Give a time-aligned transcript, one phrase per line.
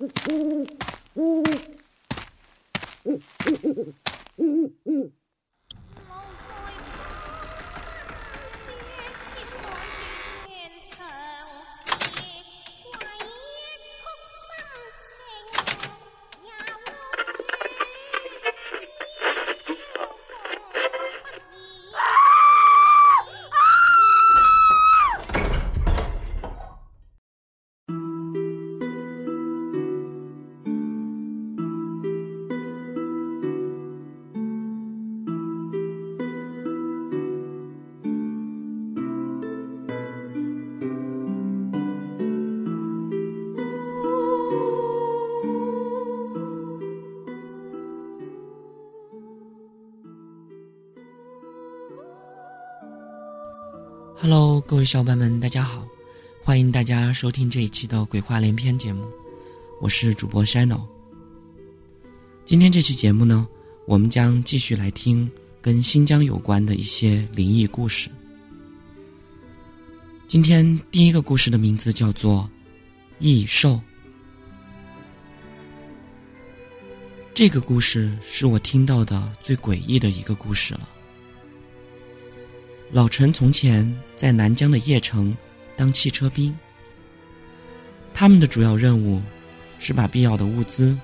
[0.00, 0.80] Mm-hmm.
[54.70, 55.84] 各位小伙伴们，大家好！
[56.44, 59.04] 欢迎大家收听这一期的《鬼话连篇》节目，
[59.80, 60.86] 我是主播 Shano。
[62.44, 63.48] 今天这期节目呢，
[63.84, 65.28] 我们将继续来听
[65.60, 68.08] 跟新疆有关的一些灵异故事。
[70.28, 72.48] 今天第一个故事的名字叫做
[73.18, 73.72] 《异兽》。
[77.34, 80.88] 这个故事是我听到的最诡异的一个故事了。
[82.92, 85.36] 老陈从前在南疆的邺城
[85.76, 86.56] 当汽车兵，
[88.12, 89.22] 他们的主要任务
[89.78, 90.98] 是把必要的物资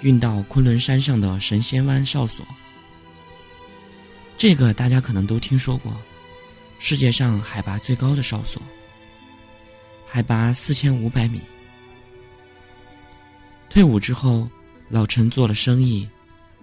[0.00, 2.44] 运到昆仑山上的神仙湾哨所。
[4.36, 5.96] 这个大家可能都听说过，
[6.80, 8.60] 世界上海拔最高的哨所，
[10.08, 11.40] 海拔四千五百米。
[13.68, 14.50] 退伍之后，
[14.88, 16.08] 老陈做了生意，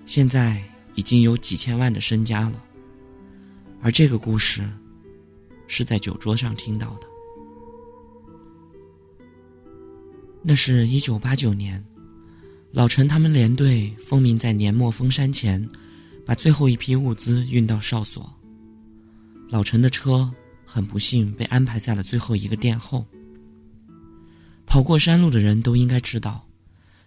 [0.06, 0.62] 现在
[0.96, 2.62] 已经有几千万的身家了。
[3.82, 4.68] 而这个故事，
[5.68, 7.08] 是在酒桌上听到的。
[10.42, 11.84] 那是一九八九年，
[12.72, 15.68] 老陈他们连队奉命在年末封山前，
[16.26, 18.34] 把最后一批物资运到哨所。
[19.50, 20.30] 老陈的车
[20.66, 23.06] 很不幸被安排在了最后一个殿后。
[24.66, 26.46] 跑过山路的人都应该知道，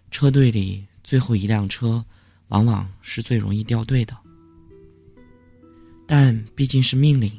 [0.09, 2.03] 车队里最后一辆车，
[2.47, 4.17] 往往是最容易掉队的。
[6.13, 7.31] 但毕竟是命令，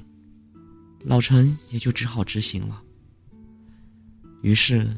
[1.05, 2.83] 老陈也就只好执行了。
[4.41, 4.89] 于是，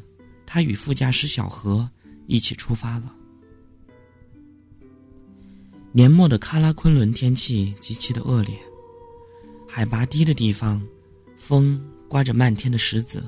[0.45, 1.89] 他与副驾驶小何
[2.25, 3.13] 一起出发了。
[5.91, 8.57] 年末的喀拉昆仑天气极其的恶劣，
[9.67, 10.81] 海拔低的地方，
[11.35, 13.21] 风刮着漫天的石子，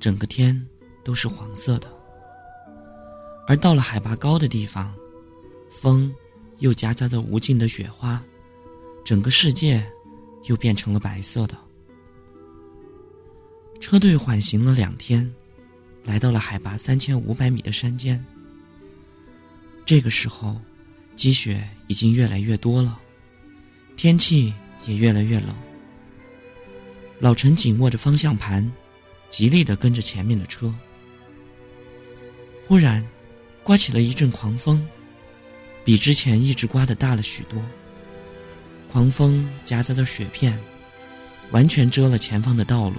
[0.00, 0.58] 整个天
[1.04, 1.88] 都是黄色的；
[3.46, 4.94] 而到了海拔高的地方，
[5.70, 6.10] 风
[6.60, 8.24] 又夹杂着无尽的雪花。
[9.04, 9.84] 整个世界
[10.44, 11.56] 又变成了白色的。
[13.80, 15.28] 车队缓行了两天，
[16.04, 18.24] 来到了海拔三千五百米的山间。
[19.86, 20.60] 这个时候，
[21.16, 23.00] 积雪已经越来越多了，
[23.96, 24.52] 天气
[24.86, 25.54] 也越来越冷。
[27.18, 28.70] 老陈紧握着方向盘，
[29.28, 30.72] 极力的跟着前面的车。
[32.66, 33.04] 忽然，
[33.64, 34.86] 刮起了一阵狂风，
[35.84, 37.60] 比之前一直刮的大了许多。
[38.90, 40.60] 狂风夹杂着雪片，
[41.52, 42.96] 完全遮了前方的道路。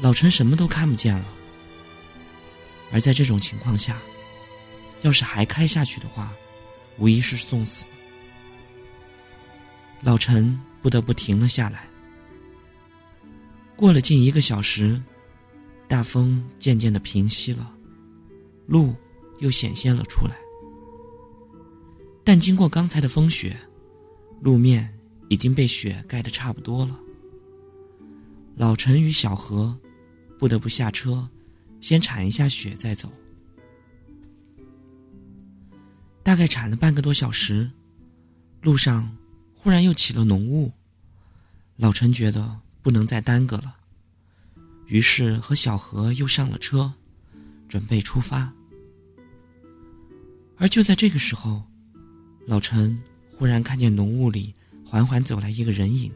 [0.00, 1.26] 老陈什么都看不见了。
[2.90, 3.98] 而在这种情况下，
[5.02, 6.32] 要是还开下去的话，
[6.96, 7.84] 无疑是送死。
[10.00, 11.86] 老陈不得不停了下来。
[13.76, 14.98] 过了近一个小时，
[15.86, 17.70] 大风渐渐的平息了，
[18.66, 18.94] 路
[19.40, 20.34] 又显现了出来。
[22.24, 23.54] 但经过刚才的风雪。
[24.40, 24.96] 路面
[25.28, 26.98] 已经被雪盖得差不多了。
[28.56, 29.78] 老陈与小何
[30.38, 31.28] 不得不下车，
[31.80, 33.12] 先铲一下雪再走。
[36.22, 37.70] 大概铲了半个多小时，
[38.62, 39.16] 路上
[39.54, 40.72] 忽然又起了浓雾。
[41.76, 43.76] 老陈觉得不能再耽搁了，
[44.86, 46.92] 于是和小何又上了车，
[47.68, 48.52] 准备出发。
[50.56, 51.62] 而就在这个时候，
[52.46, 52.98] 老陈。
[53.38, 54.52] 忽然看见浓雾里
[54.84, 56.10] 缓缓走来一个人影。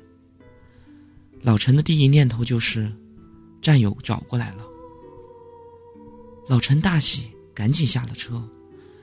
[1.40, 2.92] 老陈的第一念头就是，
[3.60, 4.66] 战友找过来了。
[6.48, 8.42] 老陈大喜，赶紧下了车，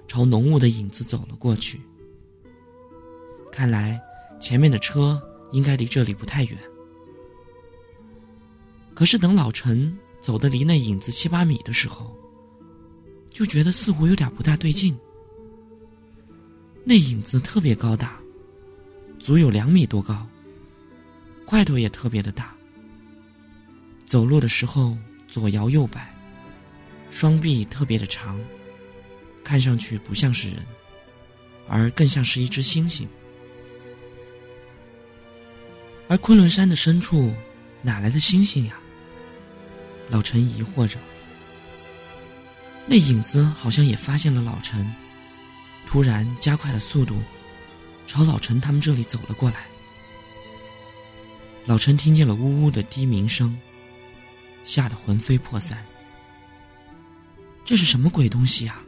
[0.06, 1.80] 朝浓雾的影子走了过去。
[3.54, 3.98] 看来
[4.38, 5.22] 前面的车
[5.54, 6.58] 应该离这里不太远。
[8.94, 12.14] 可是等老陈走的离那影子七八米的时候，
[13.32, 14.94] 就觉得似乎有点不大对劲。
[16.90, 18.20] 那影子特别高大，
[19.20, 20.26] 足有两米多高，
[21.46, 22.56] 块头也特别的大。
[24.08, 24.98] 走路的时候
[25.28, 26.12] 左摇右摆，
[27.12, 28.42] 双臂特别的长，
[29.44, 30.66] 看上去不像是人，
[31.68, 33.06] 而更像是一只猩猩。
[36.08, 37.32] 而昆仑山的深处，
[37.84, 38.80] 哪来的猩猩呀？
[40.10, 40.98] 老陈疑惑着。
[42.88, 44.92] 那影子好像也发现了老陈，
[45.90, 47.20] 突然加快了速度，
[48.06, 49.66] 朝老陈他们这里走了过来。
[51.66, 53.58] 老陈听见了呜呜的低鸣声，
[54.64, 55.84] 吓得魂飞魄散。
[57.66, 58.84] 这是什么鬼东西呀？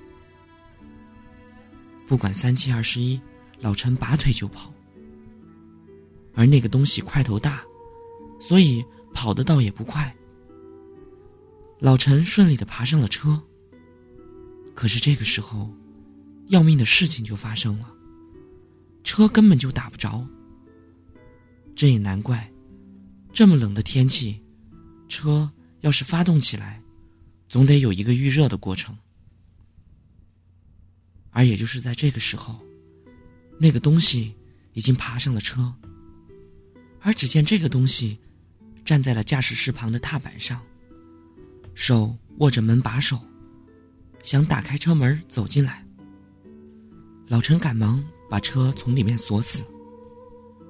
[2.06, 3.19] 不管三七二十一，
[3.57, 4.71] 老陈拔腿就跑。
[6.36, 7.63] 而那个东西块头大，
[8.39, 10.15] 所以跑得倒也不快。
[11.80, 13.42] 老陈顺利的爬上了车。
[14.75, 15.68] 可是这个时候，
[16.51, 17.89] 要命的事情就发生了，
[19.06, 20.27] 车根本就打不着。
[21.74, 22.51] 这也难怪。
[23.31, 24.38] 这么冷的天气，
[25.07, 25.50] 车
[25.80, 26.83] 要是发动起来，
[27.48, 28.95] 总得有一个预热的过程。
[31.30, 32.59] 而也就是在这个时候，
[33.57, 34.36] 那个东西
[34.74, 35.74] 已经爬上了车。
[37.00, 38.19] 而只见这个东西
[38.83, 40.62] 站在了驾驶室旁的踏板上，
[41.74, 43.18] 手握着门把手，
[44.21, 45.88] 想打开车门走进来。
[47.31, 49.63] 老陈赶忙把车从里面锁死，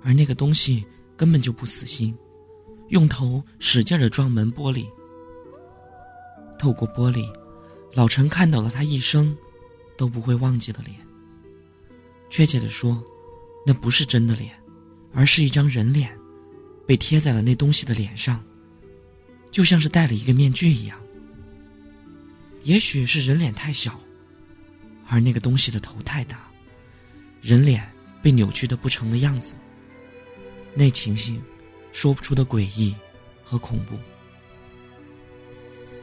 [0.04, 0.86] 而那个东西
[1.18, 2.16] 根本就不死心。
[2.90, 4.88] 用头使劲的撞门玻璃，
[6.60, 7.28] 透过玻璃，
[7.96, 9.36] 老陈看到了他一生
[9.98, 10.96] 都不会忘记的脸。
[12.30, 13.04] 确切的说，
[13.66, 14.54] 那不是真的脸，
[15.16, 16.16] 而是一张人脸，
[16.86, 18.40] 被贴在了那东西的脸上，
[19.50, 20.96] 就像是戴了一个面具一样。
[22.62, 24.00] 也许是人脸太小，
[25.08, 26.51] 而那个东西的头太大，
[27.42, 27.92] 人脸
[28.22, 29.54] 被扭曲的不成的样子。
[30.74, 31.42] 那情形。
[31.92, 32.96] 说不出的诡异
[33.44, 34.00] 和恐怖。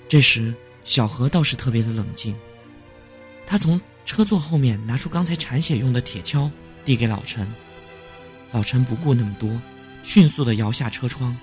[0.06, 0.54] 这时，
[0.84, 2.36] 小何倒是特别的冷静。
[3.46, 6.50] 他从车座后面拿出刚才铲血用的铁锹，
[6.84, 7.50] 递给老陈。
[8.52, 9.58] 老陈不顾那么多，
[10.02, 11.34] 迅速的摇下车窗，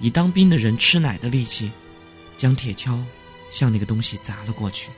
[0.00, 1.70] 以当兵的人吃奶的力气，
[2.36, 3.00] 将铁锹
[3.50, 4.90] 向那个东西砸了过去。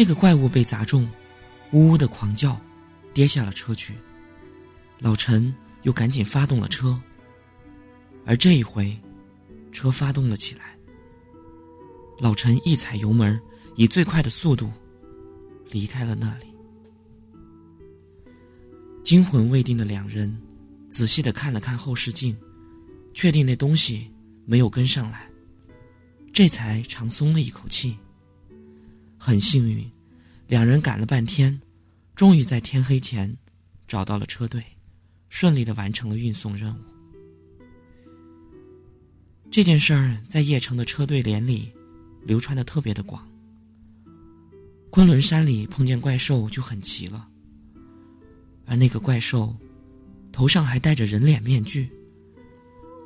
[0.00, 1.06] 那个怪物被砸中，
[1.72, 2.58] 呜呜的狂叫，
[3.12, 3.92] 跌下了车去。
[4.98, 6.98] 老陈又赶紧发动了车，
[8.24, 8.98] 而这一回，
[9.72, 10.74] 车发动了起来。
[12.18, 13.38] 老陈一踩油门，
[13.76, 14.72] 以最快的速度
[15.70, 16.46] 离开了那里。
[19.04, 20.34] 惊魂未定的两人
[20.88, 22.34] 仔细的看了看后视镜，
[23.12, 24.10] 确定那东西
[24.46, 25.30] 没有跟上来，
[26.32, 27.98] 这才长松了一口气。
[29.22, 29.88] 很幸运，
[30.48, 31.60] 两人赶了半天，
[32.16, 33.36] 终于在天黑前
[33.86, 34.64] 找到了车队。
[35.28, 36.78] 顺利的完成了运送任务。
[39.48, 41.72] 这件事儿在邺城的车队连里
[42.24, 43.24] 流传的特别的广。
[44.90, 47.28] 昆仑山里碰见怪兽就很奇了，
[48.66, 49.56] 而那个怪兽
[50.32, 51.88] 头上还戴着人脸面具，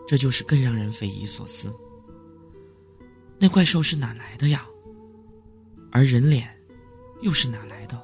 [0.08, 1.70] 这就是更让人匪夷所思。
[3.38, 4.64] 那怪兽是哪来的呀？
[5.94, 6.48] 而人脸
[7.22, 8.02] 又是哪来的？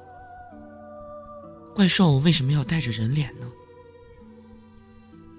[1.75, 3.51] 怪兽为什么要带着人脸呢？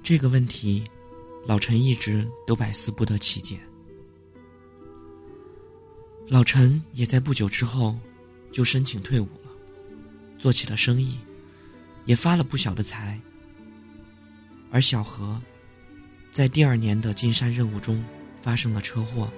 [0.02, 0.84] 这个问题，
[1.46, 3.58] 老陈一直都百思不得其解。
[6.28, 7.98] 老陈也在不久之后
[8.52, 9.50] 就申请退伍了，
[10.38, 11.18] 做起了生意，
[12.04, 13.18] 也发了不小的财。
[14.70, 15.40] 而小何，
[16.30, 18.04] 在第二年的进山任务中
[18.42, 19.32] 发生了车祸，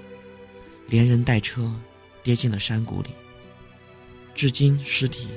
[0.89, 1.73] 连人带车
[2.25, 3.11] 跌进了山谷里，
[4.35, 5.29] 至今尸体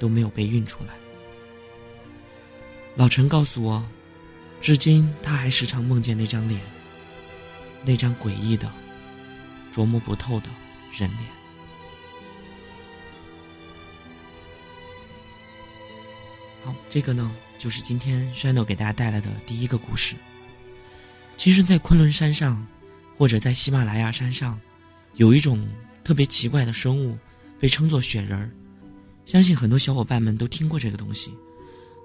[0.00, 0.94] 都没有被运出来。
[2.96, 3.84] 老陈告诉我。
[4.60, 6.58] 至今，他还时常梦见那张脸，
[7.84, 8.72] 那张诡异的、
[9.70, 10.48] 琢磨不透的
[10.90, 11.20] 人脸。
[16.64, 20.14] 好，这个呢，就是今天山诺给大家带来的第一个故事。
[21.36, 22.66] 其实，在昆仑山上，
[23.18, 24.58] 或者在喜马拉雅山上，
[25.16, 25.68] 有一种
[26.04, 27.18] 特别奇怪的生物，
[27.58, 28.54] 被称作雪人儿。
[29.24, 31.32] 相信很多小伙伴们都听过这个东西，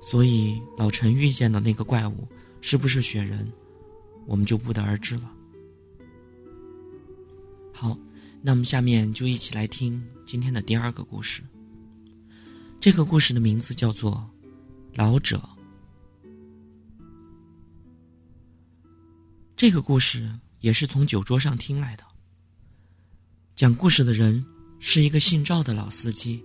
[0.02, 2.28] 所以老陈遇见的那个怪物。
[2.62, 3.50] 是不是雪人，
[4.26, 5.32] 我们就不得而知了。
[7.74, 7.98] 好，
[8.42, 11.42] 那我们下面就一起来听今天的第二个故事。
[12.78, 14.30] 这个故事的名字叫做
[14.98, 15.38] 《老者》。
[19.56, 22.04] 这个故事也是从酒桌上听来的。
[23.60, 24.42] 讲故事的人
[24.80, 26.42] 是一个姓赵的老司机，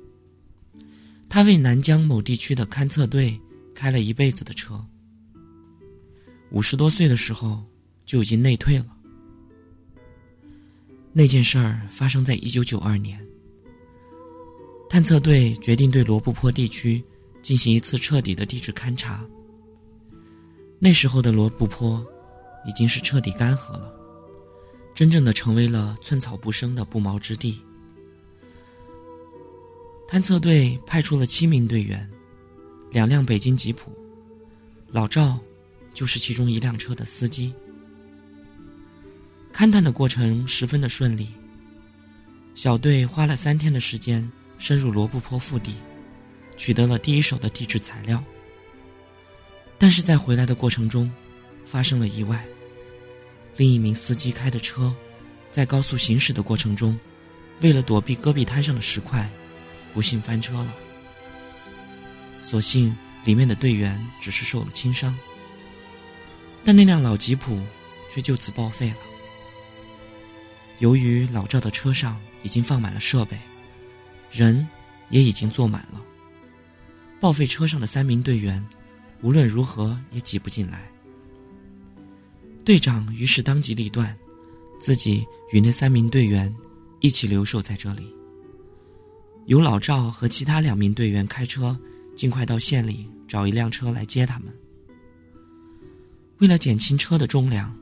[1.29, 3.41] 他为南疆某地区的勘测队
[3.73, 4.85] 开了一辈子的车。
[6.51, 7.63] 五十多岁的时候
[8.05, 8.87] 就已经内退了。
[11.13, 13.25] 那件事儿发生在一九九二年。
[14.91, 17.01] 探测队决定对罗布泊地区
[17.41, 19.25] 进行一次彻底的地质勘察。
[20.81, 22.05] 那时候的罗布泊
[22.67, 23.95] 已经是彻底干涸了，
[24.95, 27.61] 真正的成为了寸草不生的不毛之地。
[30.07, 32.09] 探测队派出了七名队员，
[32.91, 33.93] 两辆北京吉普，
[34.89, 35.39] 老赵
[35.93, 37.53] 就是其中一辆车的司机。
[39.53, 41.29] 勘探的过程十分的顺利。
[42.55, 45.75] 小队花了三天的时间深入罗布泊腹地，
[46.57, 48.23] 取得了第一手的地质材料。
[49.77, 51.11] 但是在回来的过程中，
[51.65, 52.47] 发生了意外。
[53.57, 54.95] 另一名司机开的车，
[55.51, 56.99] 在高速行驶的过程中，
[57.61, 59.31] 为了躲避戈壁滩上的石块，
[59.93, 60.75] 不幸翻车了。
[62.43, 62.95] 所幸
[63.25, 65.17] 里面的队员只是受了轻伤，
[66.65, 67.61] 但那辆老吉普
[68.13, 68.97] 却就此报废了。
[70.81, 73.39] 由于老赵的车上已经放满了设备，
[74.31, 74.67] 人
[75.11, 76.03] 也已经坐满了，
[77.21, 78.65] 报废车上的三名队员。
[79.23, 80.91] 无论如何也挤不进来。
[82.65, 84.17] 队长于是当机立断，
[84.81, 86.53] 自己与那三名队员
[87.01, 88.11] 一起留守在这里，
[89.45, 91.79] 由老赵和其他两名队员开车，
[92.17, 94.49] 尽快到县里找一辆车来接他们。
[96.39, 97.77] 为了减轻车的重量，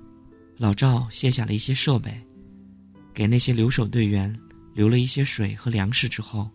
[0.57, 2.21] 老赵卸下了一些设备，
[3.15, 4.37] 给那些留守队员
[4.75, 6.51] 留了一些水和粮食之后，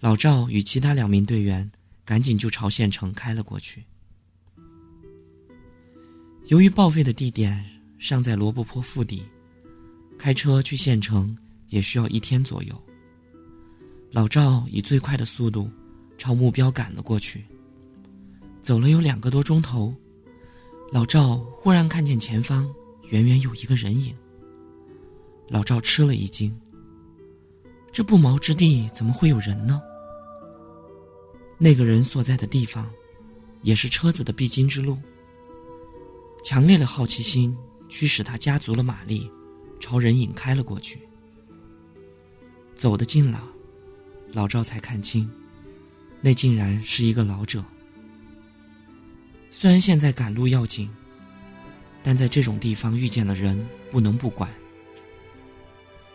[0.00, 1.70] 老赵与其他两名队员
[2.06, 3.84] 赶紧就朝县城开了过去。
[6.50, 7.64] 由于报废的地点
[7.96, 9.22] 尚在罗布泊腹地，
[10.18, 11.36] 开车去县城
[11.68, 12.74] 也需要一天左右。
[14.10, 15.70] 老赵以最快的速度
[16.18, 17.44] 朝目标赶了过去。
[18.62, 19.94] 走了有两个多钟头，
[20.90, 22.68] 老赵忽然看见前方
[23.10, 24.12] 远远有一个人影。
[25.46, 26.52] 老赵吃了一惊：
[27.92, 29.80] 这不毛之地怎么会有人呢？
[31.58, 32.90] 那个人所在的地方，
[33.62, 34.98] 也是车子的必经之路。
[36.42, 37.56] 强烈的好奇心
[37.88, 39.30] 驱使他加足了马力，
[39.78, 41.00] 朝人影开了过去。
[42.74, 43.42] 走得近了，
[44.32, 45.30] 老赵才看清，
[46.20, 47.62] 那竟然是一个老者。
[49.50, 50.88] 虽然现在赶路要紧，
[52.02, 54.50] 但在这种地方遇见了人，不能不管。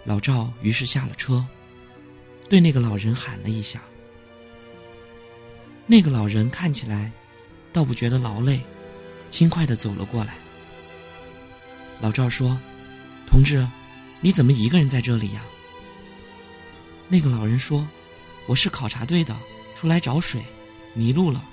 [0.05, 1.45] 老赵于是下了车，
[2.49, 3.81] 对那个老人喊了一下。
[5.85, 7.11] 那个老人看起来，
[7.71, 8.59] 倒不觉得劳累。
[9.35, 10.37] 轻快的走了过来。
[11.99, 12.57] 老赵说
[13.27, 13.67] ：“同志，
[14.21, 15.43] 你怎么一个人在这里呀？”
[17.09, 17.85] 那个老人说
[18.47, 19.35] ：“我是考察队的，
[19.75, 20.41] 出来找水，
[20.93, 21.43] 迷路了。”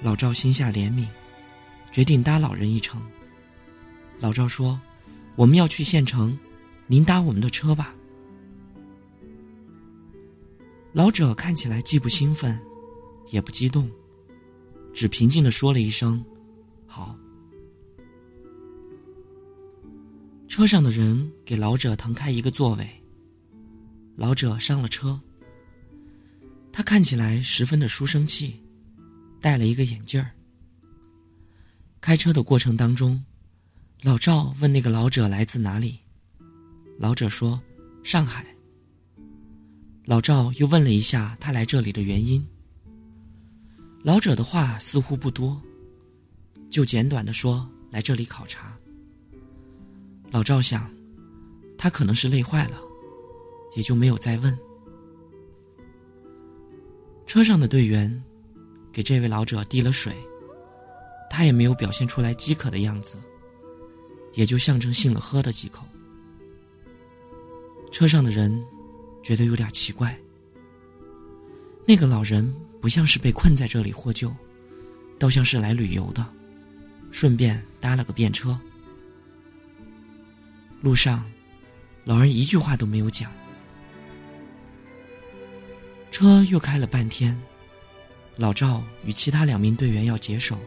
[0.00, 1.06] 老赵心下怜悯，
[1.92, 3.04] 决定搭老人一程。
[4.20, 4.80] 老赵说
[5.36, 6.38] ：“我们要去县城，
[6.86, 7.94] 您搭我们的车吧。”
[10.94, 12.58] 老者看起来既不兴奋，
[13.28, 13.86] 也不激动。
[14.98, 16.24] 只平静的说了一声
[16.84, 17.16] ：“好。”
[20.48, 22.84] 车上的人给老者腾开一个座位。
[24.16, 25.20] 老者上了车。
[26.72, 28.60] 他看起来十分的书生气，
[29.40, 30.32] 戴了一个眼镜儿。
[32.00, 33.24] 开车的过程当中，
[34.02, 35.96] 老赵问那个老者来自哪里，
[36.98, 37.62] 老者说
[38.02, 38.44] ：“上海。”
[40.06, 42.44] 老赵又问了一下他来这里的原因。
[44.08, 45.60] 老者的话似乎不多，
[46.70, 48.74] 就简短的说来这里考察。
[50.30, 50.90] 老赵想，
[51.76, 52.80] 他可能是累坏了，
[53.76, 54.58] 也就没有再问。
[57.26, 58.24] 车上的队员
[58.90, 60.14] 给这位老者递了水，
[61.28, 63.18] 他也没有表现出来饥渴的样子，
[64.32, 65.84] 也就象征性的喝了几口。
[67.92, 68.58] 车上的人
[69.22, 70.18] 觉得有点奇怪，
[71.86, 72.50] 那个老人。
[72.88, 74.34] 不像是被困在这里获救，
[75.18, 76.26] 倒像是来旅游的，
[77.10, 78.58] 顺便搭了个便车。
[80.80, 81.30] 路上，
[82.04, 83.30] 老人一句话都没有讲。
[86.10, 87.38] 车又开了半天，
[88.36, 90.58] 老赵与其他两名队员要解手，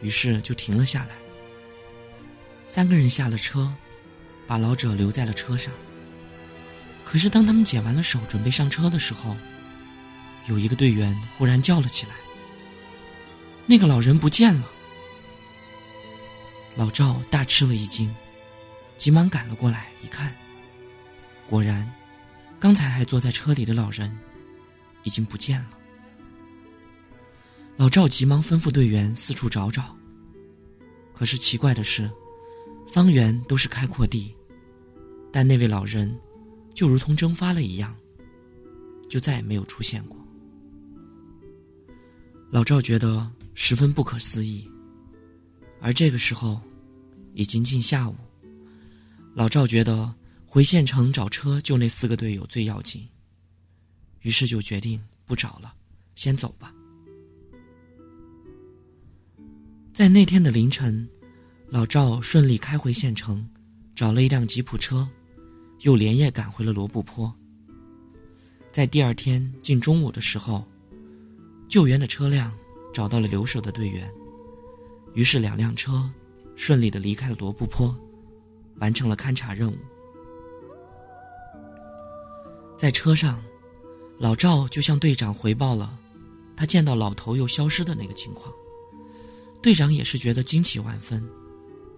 [0.00, 1.10] 于是就停了下来。
[2.64, 3.70] 三个人下了车，
[4.46, 5.70] 把老者留在了车上。
[7.04, 9.36] 可是当他们解完了手，准备上车的时候，
[10.46, 12.14] 有一个队员忽然叫了起来
[13.66, 14.70] ：“那个老人不见了！”
[16.76, 18.14] 老赵大吃了一惊，
[18.96, 20.34] 急忙赶了过来，一看，
[21.48, 21.90] 果然，
[22.58, 24.16] 刚才还坐在车里的老人
[25.04, 25.70] 已经不见了。
[27.76, 29.96] 老赵急忙吩咐队员四处找找。
[31.12, 32.10] 可是奇怪的是，
[32.88, 34.34] 方圆都是开阔地，
[35.32, 36.12] 但那位老人
[36.74, 37.96] 就如同蒸发了一样，
[39.08, 40.23] 就再也没有出现过。
[42.54, 44.64] 老赵觉得十分不可思议，
[45.80, 46.60] 而这个时候
[47.32, 48.14] 已经近下午。
[49.34, 50.14] 老赵觉得
[50.46, 53.08] 回县城找车救那四个队友最要紧，
[54.20, 55.74] 于是就决定不找了，
[56.14, 56.72] 先走吧。
[59.92, 61.08] 在那天的凌晨，
[61.66, 63.44] 老赵顺利开回县城，
[63.96, 65.08] 找了一辆吉普车，
[65.80, 67.34] 又连夜赶回了罗布泊。
[68.70, 70.64] 在第二天近中午的时候。
[71.74, 72.56] 救援的车辆
[72.92, 74.08] 找到了留守的队员，
[75.12, 76.08] 于是两辆车
[76.54, 77.92] 顺利的离开了罗布泊，
[78.76, 79.76] 完成了勘察任务。
[82.78, 83.42] 在车上，
[84.18, 85.98] 老赵就向队长回报了
[86.56, 88.54] 他见到老头又消失的那个情况。
[89.60, 91.28] 队长也是觉得惊奇万分，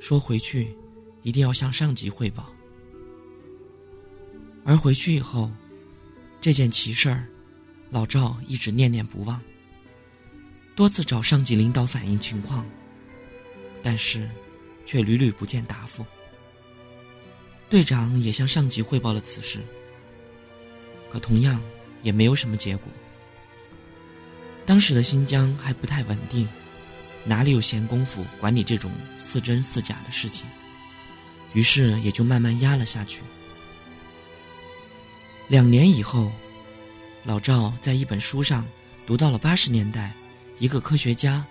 [0.01, 0.75] 说回去
[1.21, 2.51] 一定要向上级汇报。
[4.65, 5.51] 而回去以后，
[6.41, 7.29] 这件奇事儿，
[7.91, 9.39] 老赵一直念念不忘。
[10.77, 12.67] 多次找上级领导反映情况，
[13.83, 14.29] 但是
[14.85, 16.05] 却屡屡不见答复。
[17.71, 19.65] 队长也向上级汇报了此事，
[21.11, 21.59] 可同样
[22.03, 22.93] 也没有什么结果。
[24.67, 26.47] 当时的新疆还不太稳定，
[27.25, 30.47] 哪里有闲工夫管理这种似真似假的事情？
[31.55, 33.23] 于是也就慢慢压了下去。
[35.49, 36.31] 两年以后，
[37.25, 38.67] 老赵在一本书上
[39.07, 40.13] 读到了八十年代。
[40.59, 41.47] 一个科学家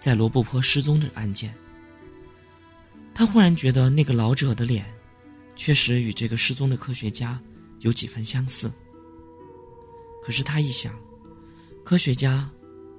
[0.00, 1.54] 在罗布泊失踪的案件，
[3.14, 4.86] 他忽然觉得那个老者的脸
[5.54, 7.40] 确实与这个失踪的科学家
[7.80, 8.72] 有几分相似。
[10.22, 10.98] 可是他一想，
[11.84, 12.50] 科学家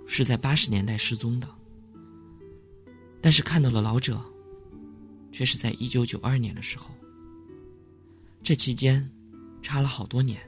[0.05, 1.49] 是在八十年代失踪的，
[3.19, 4.23] 但是看到了老者，
[5.31, 6.91] 却是在一九九二年的时候。
[8.43, 9.09] 这期间
[9.61, 10.39] 差了好多年，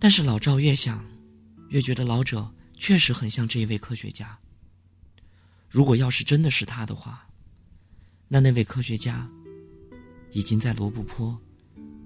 [0.00, 1.04] 但是老赵越想，
[1.68, 2.50] 越觉得老者。
[2.78, 4.38] 确实很像这一位科学家。
[5.68, 7.28] 如果要是真的是他的话，
[8.28, 9.28] 那那位科学家
[10.32, 11.38] 已经在罗布泊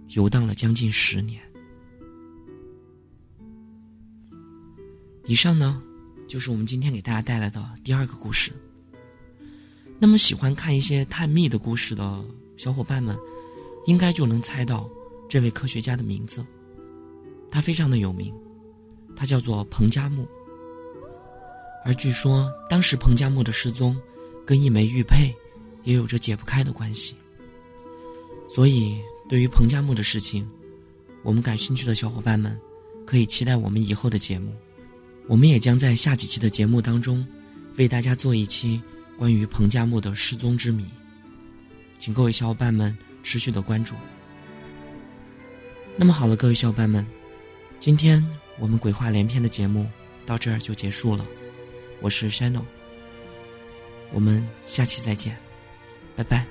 [0.08, 1.40] 游荡了将近十年。
[5.26, 5.80] 以上呢，
[6.26, 8.50] 就是我们今天给大家带来的第二个故事。
[10.00, 12.24] 那么，喜欢看一些探秘的故事的
[12.56, 13.16] 小伙伴们，
[13.86, 14.90] 应该就能猜到
[15.28, 16.44] 这位科学家的名字。
[17.48, 18.34] 他非常的有名，
[19.14, 20.26] 他叫做彭加木。
[21.84, 24.00] 而据说，当时彭加木的失踪，
[24.46, 25.34] 跟一枚玉佩
[25.82, 27.16] 也有着解不开的关系。
[28.48, 30.48] 所以，对于彭加木的事情，
[31.22, 32.56] 我们感兴趣的小伙伴们，
[33.04, 34.54] 可以期待我们以后的节目。
[35.26, 37.26] 我们也将在下几期的节目当中，
[37.76, 38.80] 为大家做一期
[39.16, 40.84] 关于彭加木的失踪之谜，
[41.98, 43.96] 请各位小伙伴们持续的关注。
[45.96, 47.06] 那么好了，各位小伙伴们，
[47.80, 48.24] 今天
[48.58, 49.88] 我们鬼话连篇的节目
[50.24, 51.24] 到这儿就结束了。
[52.02, 52.64] 我是 Shanno，
[54.12, 55.38] 我们下期再见，
[56.16, 56.44] 拜拜。